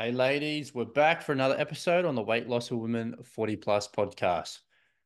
[0.00, 3.86] Hey, ladies, we're back for another episode on the Weight Loss of Women 40 Plus
[3.86, 4.60] podcast.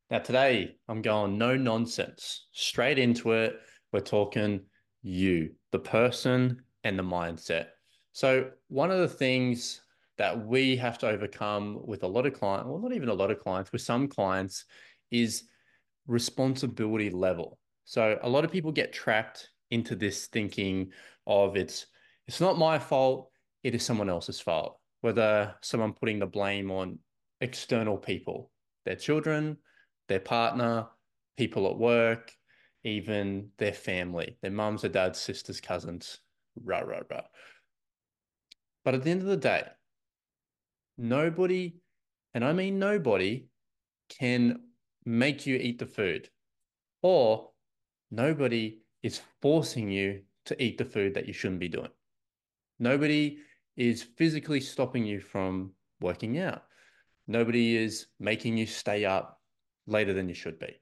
[0.09, 3.57] Now, today I'm going no nonsense, straight into it.
[3.93, 4.61] We're talking
[5.03, 7.71] you, the person, and the mindset.
[8.13, 9.81] So, one of the things
[10.17, 13.33] that we have to overcome with a lot of clients, well, not even a lot
[13.33, 14.65] of clients, with some clients,
[15.11, 15.43] is
[16.07, 17.59] responsibility level.
[17.85, 20.93] So, a lot of people get trapped into this thinking
[21.27, 21.87] of it's
[22.29, 23.33] it's not my fault,
[23.65, 26.99] it is someone else's fault whether someone putting the blame on
[27.43, 28.51] external people,
[28.87, 29.55] their children,
[30.09, 30.87] their partner,
[31.37, 32.33] people at work,
[32.85, 36.21] even their family, their mums, their dads, sisters, cousins,
[36.65, 37.21] rah, rah, rah.
[38.83, 39.65] But at the end of the day,
[40.97, 41.75] nobody,
[42.33, 43.49] and I mean nobody,
[44.09, 44.59] can
[45.05, 46.31] make you eat the food,
[47.03, 47.51] or
[48.11, 51.91] nobody is forcing you to eat the food that you shouldn't be doing.
[52.79, 53.41] Nobody
[53.77, 56.63] is physically stopping you from working out.
[57.27, 59.41] Nobody is making you stay up
[59.87, 60.81] later than you should be.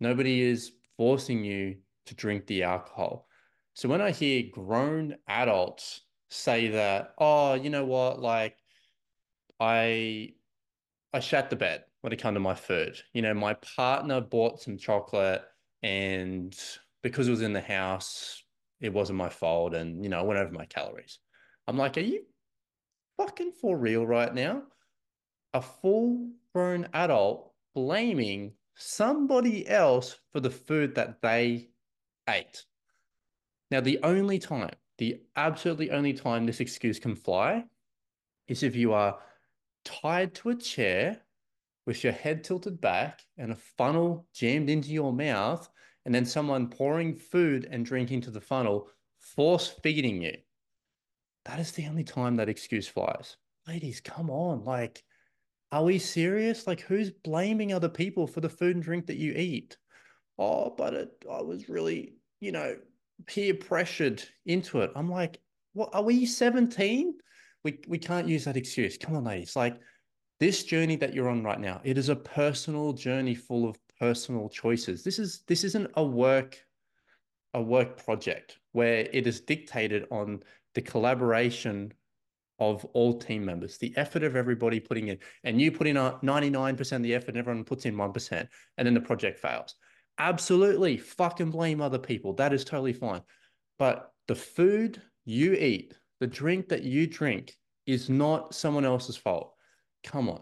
[0.00, 3.28] Nobody is forcing you to drink the alcohol.
[3.74, 8.56] So when I hear grown adults say that, oh, you know what, like
[9.60, 10.30] I
[11.12, 13.00] I shat the bed when it come to my food.
[13.12, 15.42] You know, my partner bought some chocolate
[15.82, 16.58] and
[17.02, 18.42] because it was in the house,
[18.80, 19.74] it wasn't my fault.
[19.74, 21.18] And, you know, I went over my calories.
[21.66, 22.24] I'm like, are you
[23.22, 24.62] fucking for real right now?
[25.54, 31.68] A full grown adult blaming somebody else for the food that they
[32.28, 32.64] ate.
[33.70, 37.64] Now, the only time, the absolutely only time this excuse can fly
[38.48, 39.18] is if you are
[39.84, 41.20] tied to a chair
[41.86, 45.68] with your head tilted back and a funnel jammed into your mouth,
[46.04, 50.36] and then someone pouring food and drink into the funnel, force feeding you.
[51.44, 53.36] That is the only time that excuse flies.
[53.66, 54.64] Ladies, come on.
[54.64, 55.02] Like,
[55.70, 56.66] are we serious?
[56.66, 59.76] Like, who's blaming other people for the food and drink that you eat?
[60.38, 62.76] Oh, but it, I was really, you know,
[63.26, 64.90] peer pressured into it.
[64.94, 65.40] I'm like,
[65.74, 67.14] what are we 17?
[67.64, 68.98] We we can't use that excuse.
[68.98, 69.54] Come on, ladies.
[69.56, 69.78] Like
[70.40, 74.48] this journey that you're on right now, it is a personal journey full of personal
[74.48, 75.04] choices.
[75.04, 76.58] This is this isn't a work
[77.54, 80.42] a work project where it is dictated on
[80.74, 81.92] the collaboration
[82.58, 86.18] of all team members, the effort of everybody putting in, and you put in a
[86.22, 89.74] 99% of the effort, and everyone puts in 1%, and then the project fails.
[90.18, 92.34] Absolutely, fucking blame other people.
[92.34, 93.22] That is totally fine.
[93.78, 97.56] But the food you eat, the drink that you drink,
[97.86, 99.54] is not someone else's fault.
[100.04, 100.40] Come on.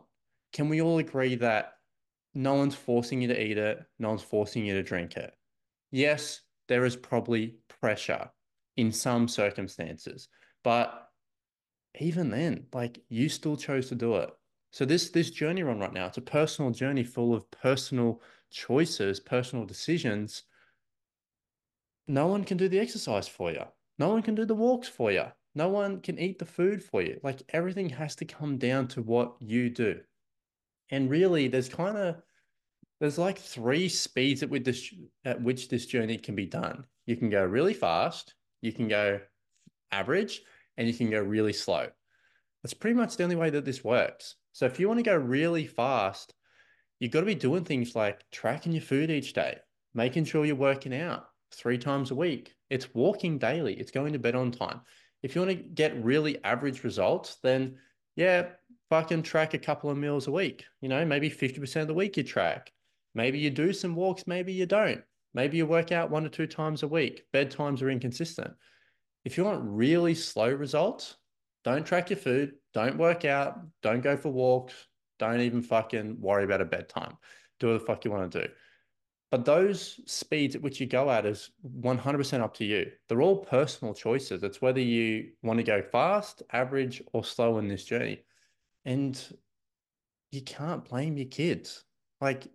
[0.53, 1.73] Can we all agree that
[2.35, 5.33] no one's forcing you to eat it, no one's forcing you to drink it?
[5.91, 8.31] Yes, there is probably pressure
[8.81, 10.29] in some circumstances.
[10.65, 11.09] But
[12.01, 14.31] even then, like you still chose to do it.
[14.73, 18.23] So this this journey we're on right now, it's a personal journey full of personal
[18.51, 20.45] choices, personal decisions.
[22.09, 23.65] No one can do the exercise for you.
[23.99, 25.27] No one can do the walks for you.
[25.55, 27.21] No one can eat the food for you.
[27.23, 30.01] Like everything has to come down to what you do.
[30.91, 32.17] And really, there's kind of
[33.01, 36.87] there's like three speeds at which this at which this journey can be done.
[37.07, 39.21] You can go really fast, you can go
[39.93, 40.43] average,
[40.77, 41.89] and you can go really slow.
[42.63, 44.37] That's pretty much the only way that this works.
[44.53, 46.35] So if you want to go really fast,
[46.99, 49.59] you've got to be doing things like tracking your food each day,
[49.95, 52.55] making sure you're working out three times a week.
[52.69, 54.81] It's walking daily, it's going to bed on time.
[55.23, 57.77] If you want to get really average results, then
[58.17, 58.49] yeah,
[58.91, 60.65] fucking track a couple of meals a week.
[60.81, 62.73] You know, maybe 50% of the week you track.
[63.15, 65.03] Maybe you do some walks, maybe you don't.
[65.35, 67.25] Maybe you work out one or two times a week.
[67.33, 68.53] Bedtimes are inconsistent.
[69.25, 71.17] If you want really slow results,
[71.63, 74.75] don't track your food, don't work out, don't go for walks,
[75.19, 77.17] don't even fucking worry about a bedtime.
[77.59, 78.49] Do what the fuck you want to do.
[79.31, 82.91] But those speeds at which you go at is 100% up to you.
[83.09, 84.43] They're all personal choices.
[84.43, 88.25] It's whether you want to go fast, average, or slow in this journey.
[88.85, 89.23] And
[90.33, 91.85] you can't blame your kids.
[92.21, 92.49] Like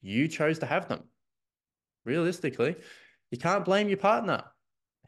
[0.00, 1.02] you chose to have them.
[2.04, 2.76] Realistically,
[3.30, 4.44] you can't blame your partner.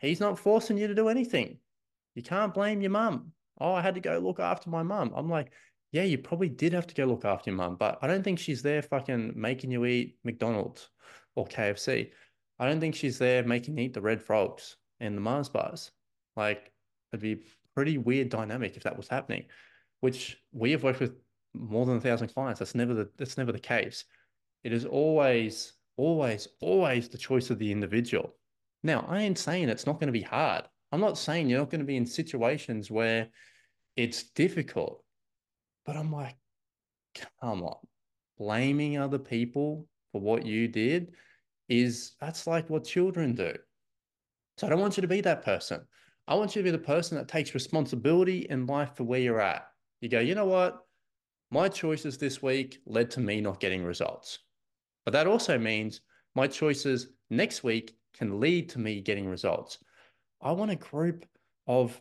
[0.01, 1.59] He's not forcing you to do anything.
[2.15, 3.33] You can't blame your mum.
[3.59, 5.13] Oh, I had to go look after my mum.
[5.15, 5.53] I'm like,
[5.93, 8.39] yeah, you probably did have to go look after your mum, but I don't think
[8.39, 10.91] she's there fucking making you eat McDonald's
[11.35, 12.11] or KFC.
[12.59, 15.91] I don't think she's there making you eat the red frogs and the Mars bars.
[16.37, 16.73] Like,
[17.13, 19.45] it'd be pretty weird dynamic if that was happening,
[20.01, 21.15] which we have worked with
[21.55, 22.59] more than a thousand clients.
[22.59, 24.05] That's never the that's never the case.
[24.65, 28.35] It is always, always, always the choice of the individual.
[28.83, 30.65] Now, I ain't saying it's not going to be hard.
[30.93, 33.29] I'm not saying you're not going to be in situations where
[33.97, 35.03] It's difficult.
[35.87, 36.37] But I'm like,
[37.41, 37.79] come on.
[38.39, 41.13] Blaming other people for what you did
[41.69, 43.55] is that's like what children do.
[44.59, 45.81] So I don't want you to be that person.
[46.29, 49.41] I want you to be the person that takes responsibility in life for where you're
[49.41, 49.67] at.
[50.01, 50.85] You go, you know what?
[51.51, 54.41] My choices this week led to me not getting results.
[55.07, 56.03] But that also means
[56.35, 59.79] my choices next week can lead to me getting results.
[60.43, 61.25] I want a group
[61.67, 61.99] of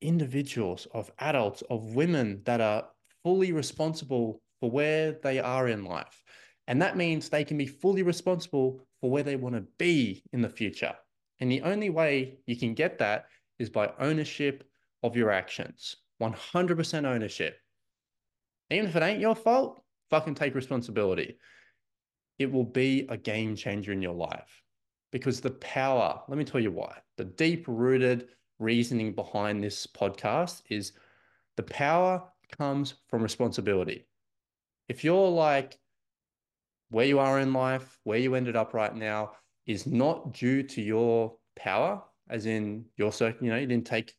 [0.00, 2.88] individuals, of adults, of women that are
[3.22, 6.22] fully responsible for where they are in life.
[6.68, 10.40] And that means they can be fully responsible for where they want to be in
[10.40, 10.94] the future.
[11.40, 13.26] And the only way you can get that
[13.58, 14.64] is by ownership
[15.02, 17.56] of your actions 100% ownership.
[18.70, 21.38] Even if it ain't your fault, fucking take responsibility.
[22.40, 24.62] It will be a game changer in your life
[25.12, 26.96] because the power, let me tell you why.
[27.18, 28.28] The deep rooted
[28.58, 30.92] reasoning behind this podcast is
[31.58, 32.22] the power
[32.56, 34.06] comes from responsibility.
[34.88, 35.78] If you're like
[36.88, 39.32] where you are in life, where you ended up right now
[39.66, 44.14] is not due to your power, as in your you know, you didn't take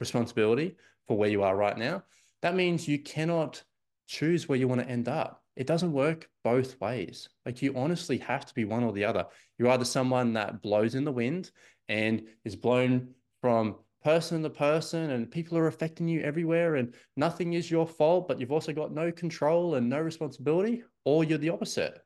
[0.00, 0.76] responsibility
[1.06, 2.04] for where you are right now.
[2.40, 3.62] That means you cannot
[4.06, 5.42] choose where you want to end up.
[5.56, 7.28] It doesn't work both ways.
[7.44, 9.26] Like you honestly have to be one or the other.
[9.58, 11.50] You're either someone that blows in the wind
[11.88, 17.54] and is blown from person to person and people are affecting you everywhere and nothing
[17.54, 21.50] is your fault, but you've also got no control and no responsibility, or you're the
[21.50, 21.98] opposite.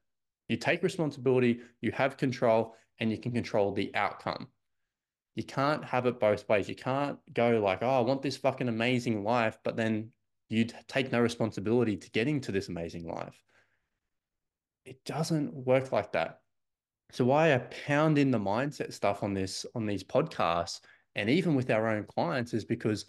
[0.48, 4.48] You take responsibility, you have control, and you can control the outcome.
[5.34, 6.68] You can't have it both ways.
[6.68, 10.10] You can't go like, oh, I want this fucking amazing life, but then
[10.50, 13.40] you take no responsibility to getting to this amazing life.
[14.84, 16.40] It doesn't work like that.
[17.12, 20.80] So why I pound in the mindset stuff on this on these podcasts
[21.14, 23.06] and even with our own clients is because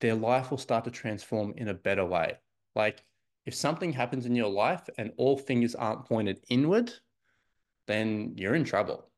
[0.00, 2.36] their life will start to transform in a better way.
[2.74, 3.02] Like
[3.44, 6.92] if something happens in your life and all fingers aren't pointed inward,
[7.86, 9.10] then you're in trouble.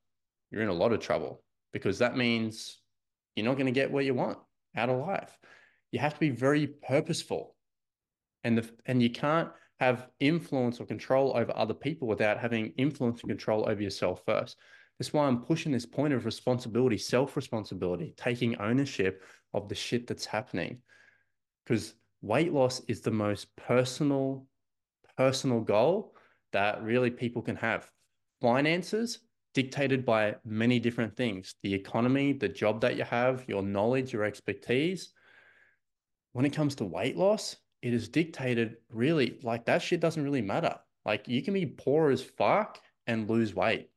[0.51, 1.43] You're in a lot of trouble
[1.73, 2.81] because that means
[3.37, 4.39] you're not going to get what you want
[4.77, 5.37] out of life.
[5.93, 7.55] You have to be very purposeful.
[8.45, 9.51] And the and you can't
[9.81, 14.57] have influence or control over other people without having influence and control over yourself first.
[14.99, 19.23] That's why I'm pushing this point of responsibility, self responsibility, taking ownership
[19.55, 20.83] of the shit that's happening.
[21.65, 24.47] Because weight loss is the most personal,
[25.17, 26.15] personal goal
[26.53, 27.91] that really people can have.
[28.43, 29.21] Finances
[29.55, 34.25] dictated by many different things the economy, the job that you have, your knowledge, your
[34.25, 35.13] expertise.
[36.33, 40.43] When it comes to weight loss, it is dictated really like that shit doesn't really
[40.43, 40.77] matter.
[41.05, 43.91] Like you can be poor as fuck and lose weight.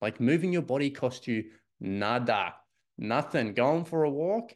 [0.00, 1.44] Like moving your body costs you
[1.80, 2.54] nada,
[2.98, 3.54] nothing.
[3.54, 4.54] Going for a walk,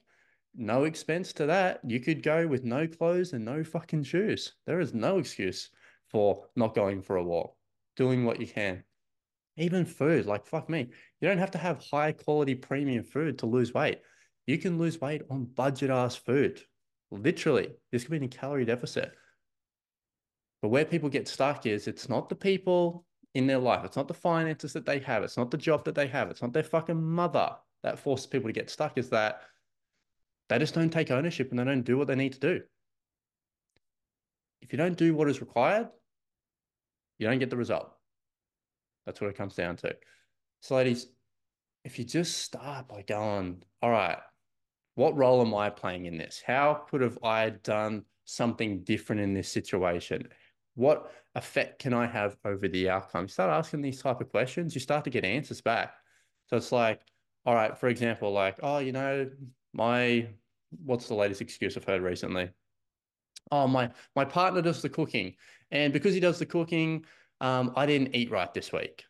[0.54, 1.80] no expense to that.
[1.84, 4.54] You could go with no clothes and no fucking shoes.
[4.66, 5.70] There is no excuse
[6.08, 7.54] for not going for a walk,
[7.96, 8.82] doing what you can.
[9.56, 10.88] Even food, like fuck me,
[11.20, 14.00] you don't have to have high quality premium food to lose weight.
[14.46, 16.60] You can lose weight on budget ass food.
[17.10, 19.12] Literally, this could be in a calorie deficit.
[20.62, 23.04] But where people get stuck is it's not the people
[23.34, 23.84] in their life.
[23.84, 25.22] It's not the finances that they have.
[25.22, 26.30] It's not the job that they have.
[26.30, 27.50] It's not their fucking mother
[27.82, 28.98] that forces people to get stuck.
[28.98, 29.42] Is that
[30.48, 32.60] they just don't take ownership and they don't do what they need to do.
[34.60, 35.88] If you don't do what is required,
[37.18, 37.90] you don't get the result.
[39.06, 39.96] That's what it comes down to.
[40.60, 41.06] So, ladies,
[41.84, 44.18] if you just start by going, all right,
[45.00, 46.42] what role am I playing in this?
[46.46, 50.28] How could have I done something different in this situation?
[50.74, 53.22] What effect can I have over the outcome?
[53.24, 55.94] You start asking these type of questions, you start to get answers back.
[56.48, 57.00] So it's like,
[57.46, 59.30] all right, for example, like, oh, you know,
[59.72, 60.28] my
[60.84, 62.50] what's the latest excuse I've heard recently?
[63.50, 65.34] Oh, my my partner does the cooking,
[65.70, 67.06] and because he does the cooking,
[67.40, 69.04] um, I didn't eat right this week.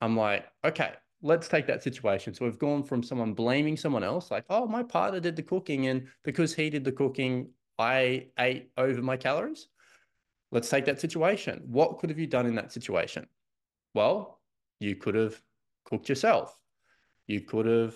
[0.00, 2.34] I'm like, okay, let's take that situation.
[2.34, 5.86] So we've gone from someone blaming someone else, like, oh, my partner did the cooking,
[5.86, 9.68] and because he did the cooking, I ate over my calories.
[10.52, 11.62] Let's take that situation.
[11.66, 13.26] What could have you done in that situation?
[13.94, 14.40] Well,
[14.80, 15.40] you could have
[15.84, 16.56] cooked yourself.
[17.26, 17.94] You could have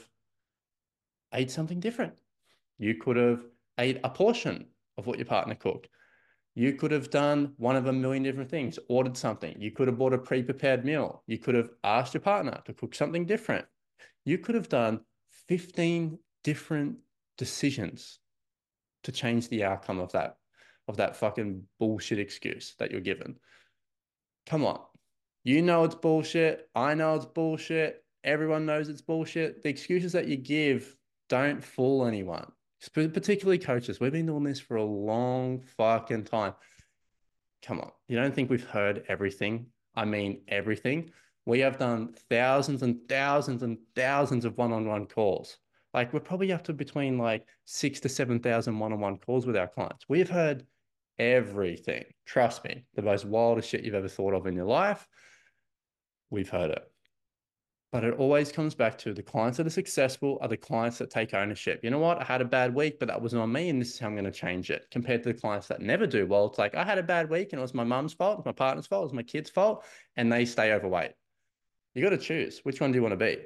[1.33, 2.15] ate something different.
[2.79, 3.45] You could have
[3.79, 4.67] ate a portion
[4.99, 5.89] of what your partner cooked.
[6.55, 9.55] You could have done one of a million different things, ordered something.
[9.59, 11.23] You could have bought a pre prepared meal.
[11.27, 13.67] You could have asked your partner to cook something different.
[14.25, 15.01] You could have done
[15.49, 16.97] 15 different
[17.39, 18.19] decisions
[19.05, 20.37] to change the outcome of that
[20.89, 23.37] of that fucking bullshit excuse that you're given.
[24.47, 24.81] Come on.
[25.45, 26.69] You know it's bullshit.
[26.75, 28.05] I know it's bullshit.
[28.25, 29.63] Everyone knows it's bullshit.
[29.63, 30.97] The excuses that you give
[31.29, 32.51] don't fool anyone.
[32.89, 34.01] Particularly coaches.
[34.01, 36.55] We've been doing this for a long fucking time.
[37.63, 37.91] Come on.
[38.09, 39.67] You don't think we've heard everything?
[39.95, 41.11] I mean, everything.
[41.47, 45.59] We have done thousands and thousands and thousands of one on one calls.
[45.93, 49.57] Like, we're probably up to between like six to 7,000 one on one calls with
[49.57, 50.05] our clients.
[50.09, 50.65] We've heard
[51.19, 52.05] everything.
[52.25, 55.07] Trust me, the most wildest shit you've ever thought of in your life.
[56.31, 56.90] We've heard it.
[57.93, 61.11] But it always comes back to the clients that are successful are the clients that
[61.11, 61.81] take ownership.
[61.83, 62.21] You know what?
[62.21, 63.69] I had a bad week, but that wasn't on me.
[63.69, 66.07] And this is how I'm going to change it compared to the clients that never
[66.07, 66.47] do well.
[66.47, 68.47] It's like, I had a bad week and it was my mum's fault, it was
[68.47, 69.85] my partner's fault, it was my kid's fault,
[70.17, 71.13] and they stay overweight.
[71.95, 72.61] You got to choose.
[72.63, 73.35] Which one do you want to be?
[73.35, 73.43] Do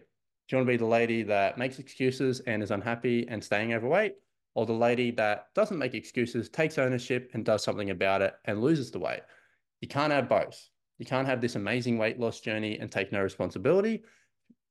[0.51, 4.17] you want to be the lady that makes excuses and is unhappy and staying overweight?
[4.55, 8.61] Or the lady that doesn't make excuses, takes ownership and does something about it and
[8.61, 9.23] loses the weight?
[9.81, 10.69] You can't have both.
[10.99, 14.03] You can't have this amazing weight loss journey and take no responsibility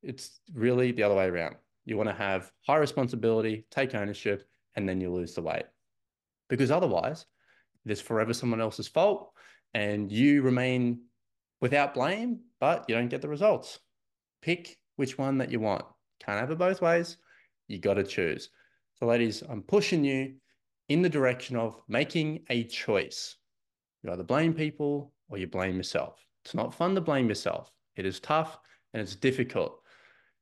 [0.03, 1.55] it's really the other way around.
[1.85, 5.65] You want to have high responsibility, take ownership, and then you lose the weight.
[6.49, 7.25] Because otherwise,
[7.85, 9.31] there's forever someone else's fault
[9.73, 11.01] and you remain
[11.61, 13.79] without blame, but you don't get the results.
[14.41, 15.85] Pick which one that you want.
[16.19, 17.17] Can't have it both ways.
[17.67, 18.49] You got to choose.
[18.95, 20.35] So, ladies, I'm pushing you
[20.89, 23.35] in the direction of making a choice.
[24.03, 26.23] You either blame people or you blame yourself.
[26.45, 27.71] It's not fun to blame yourself.
[27.95, 28.59] It is tough
[28.93, 29.82] and it's difficult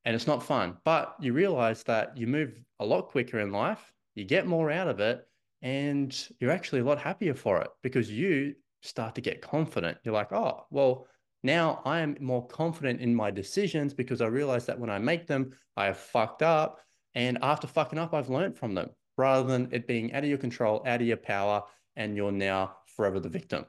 [0.06, 0.78] and it's not fun.
[0.84, 4.88] But you realize that you move a lot quicker in life, you get more out
[4.88, 5.28] of it,
[5.62, 9.98] and you're actually a lot happier for it because you start to get confident.
[10.04, 11.08] You're like, oh, well,
[11.44, 15.28] now I am more confident in my decisions because I realize that when I make
[15.28, 16.80] them, I have fucked up.
[17.14, 20.38] And after fucking up, I've learned from them rather than it being out of your
[20.38, 21.64] control, out of your power,
[21.96, 23.66] and you're now forever the victim.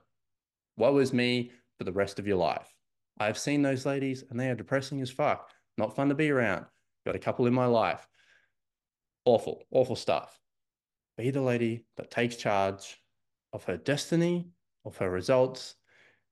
[0.76, 2.72] Woe is me for the rest of your life?
[3.18, 6.66] I've seen those ladies and they are depressing as fuck not fun to be around.
[7.04, 8.06] Got a couple in my life.
[9.24, 10.38] Awful, awful stuff.
[11.16, 12.98] Be the lady that takes charge
[13.52, 14.48] of her destiny,
[14.84, 15.76] of her results,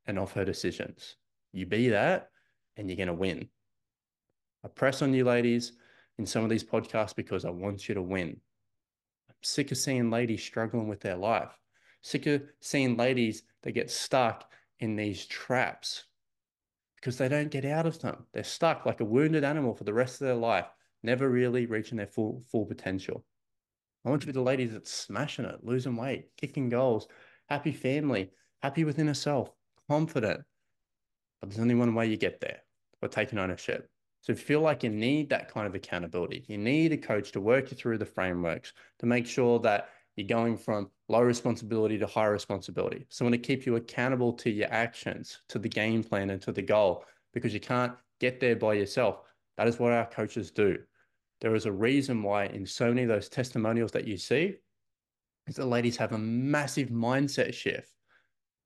[0.06, 1.16] and of her decisions.
[1.52, 2.30] You be that,
[2.76, 3.48] and you're going to win.
[4.64, 5.72] I press on you, ladies,
[6.18, 8.40] in some of these podcasts because I want you to win.
[9.28, 11.58] I'm sick of seeing ladies struggling with their life,
[12.02, 16.04] sick of seeing ladies that get stuck in these traps
[17.00, 18.26] because they don't get out of them.
[18.32, 20.66] They're stuck like a wounded animal for the rest of their life,
[21.02, 23.24] never really reaching their full full potential.
[24.04, 27.06] I want you to be the lady that's smashing it, losing weight, kicking goals,
[27.48, 28.30] happy family,
[28.62, 29.50] happy within herself,
[29.88, 30.42] confident.
[31.40, 32.60] But there's only one way you get there
[33.00, 33.88] by taking ownership.
[34.22, 37.32] So if you feel like you need that kind of accountability, you need a coach
[37.32, 39.88] to work you through the frameworks to make sure that
[40.20, 43.06] you're going from low responsibility to high responsibility.
[43.08, 46.62] Someone to keep you accountable to your actions, to the game plan, and to the
[46.62, 49.20] goal, because you can't get there by yourself.
[49.56, 50.78] That is what our coaches do.
[51.40, 54.56] There is a reason why, in so many of those testimonials that you see,
[55.46, 57.90] is ladies have a massive mindset shift.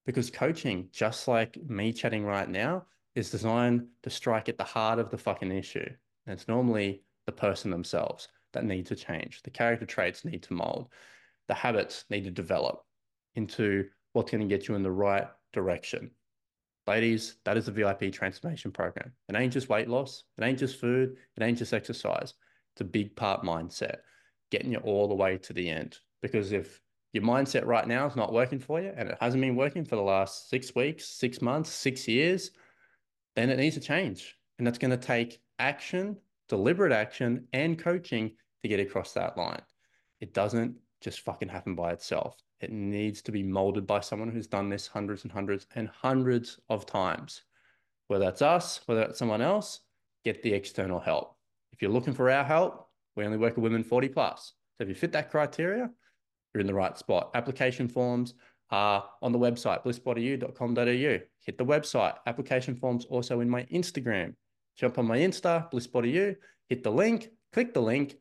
[0.05, 2.85] Because coaching, just like me chatting right now,
[3.15, 5.89] is designed to strike at the heart of the fucking issue.
[6.27, 9.43] And it's normally the person themselves that need to change.
[9.43, 10.89] The character traits need to mold
[11.49, 12.83] the habits need to develop
[13.35, 16.11] into what's going to get you in the right direction.
[16.87, 19.13] Ladies, that is the VIP transformation program.
[19.29, 22.35] It ain't just weight loss, it ain't just food, it ain't just exercise.
[22.75, 23.99] It's a big part mindset,
[24.51, 25.99] getting you all the way to the end.
[26.21, 26.81] Because if
[27.13, 29.97] your mindset right now is not working for you and it hasn't been working for
[29.97, 32.51] the last six weeks, six months, six years,
[33.37, 34.37] then it needs to change.
[34.59, 36.17] And that's going to take action,
[36.49, 38.33] deliberate action, and coaching
[38.63, 39.63] to get across that line.
[40.21, 42.39] It doesn't just fucking happen by itself.
[42.61, 46.59] It needs to be molded by someone who's done this hundreds and hundreds and hundreds
[46.71, 47.43] of times.
[48.09, 49.81] Whether that's us, whether that's someone else,
[50.25, 51.37] get the external help.
[51.73, 54.55] If you're looking for our help, we only work with women 40 plus.
[54.77, 55.91] So if you fit that criteria,
[56.55, 57.31] you're in the right spot.
[57.35, 58.35] Application forms
[58.71, 61.19] are on the website, blissbodyu.com.au.
[61.41, 62.15] Hit the website.
[62.27, 64.35] Application forms also in my Instagram.
[64.77, 66.35] Jump on my Insta, blissbodyu,
[66.69, 68.17] hit the link, click the link,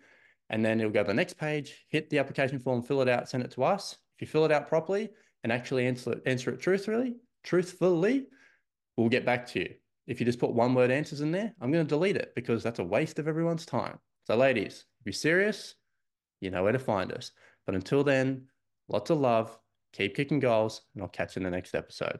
[0.53, 3.27] and then it'll go to the next page, hit the application form, fill it out,
[3.27, 3.97] send it to us.
[4.15, 5.09] If you fill it out properly
[5.43, 8.27] and actually answer it, answer it truthfully, truthfully,
[8.95, 9.73] we'll get back to you.
[10.05, 12.61] If you just put one word answers in there, I'm going to delete it because
[12.61, 13.97] that's a waste of everyone's time.
[14.25, 15.73] So, ladies, if you're serious,
[16.39, 17.31] you know where to find us.
[17.65, 18.43] But until then,
[18.87, 19.57] lots of love,
[19.91, 22.19] keep kicking goals, and I'll catch you in the next episode.